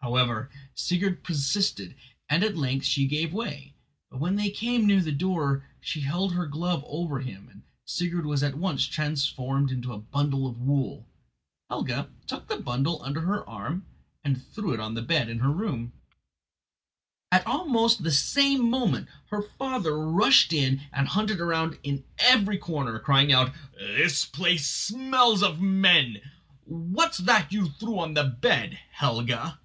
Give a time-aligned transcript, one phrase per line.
[0.00, 1.94] However, Sigurd persisted,
[2.30, 3.74] and at length she gave way;
[4.08, 8.24] but when they came near the door she held her glove over him and Sigurd
[8.24, 11.04] was at once transformed into a bundle of wool.
[11.68, 13.84] Helga tucked the bundle under her arm
[14.24, 15.92] and threw it on the bed in her room.
[17.44, 22.98] Almost at the same moment her father rushed in and hunted round in every corner,
[22.98, 26.22] crying out: "This place smells of men.
[26.64, 29.60] What's that you threw on the bed, Helga?"